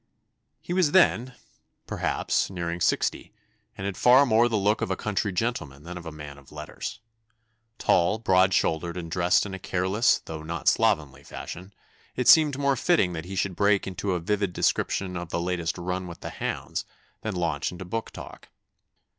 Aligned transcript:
He 0.59 0.73
was 0.73 0.93
then, 0.93 1.35
perhaps, 1.85 2.49
nearing 2.49 2.81
sixty, 2.81 3.33
and 3.77 3.85
had 3.85 3.95
far 3.95 4.25
more 4.25 4.49
the 4.49 4.55
look 4.57 4.81
of 4.81 4.89
a 4.89 4.95
country 4.95 5.31
gentleman 5.31 5.83
than 5.83 5.95
of 5.95 6.07
a 6.07 6.11
man 6.11 6.39
of 6.39 6.51
letters. 6.51 6.99
Tall, 7.77 8.17
broad 8.17 8.51
shouldered, 8.51 8.97
and 8.97 9.11
dressed 9.11 9.45
in 9.45 9.53
a 9.53 9.59
careless 9.59 10.17
though 10.25 10.41
not 10.41 10.67
slovenly 10.67 11.21
fashion, 11.23 11.71
it 12.15 12.27
seemed 12.27 12.57
more 12.57 12.75
fitting 12.75 13.13
that 13.13 13.25
he 13.25 13.35
should 13.35 13.55
break 13.55 13.85
into 13.85 14.13
a 14.13 14.19
vivid 14.19 14.53
description 14.53 15.15
of 15.15 15.29
the 15.29 15.39
latest 15.39 15.77
run 15.77 16.07
with 16.07 16.21
the 16.21 16.31
hounds 16.31 16.83
than 17.21 17.35
launch 17.35 17.71
into 17.71 17.85
book 17.85 18.09
talk. 18.09 18.49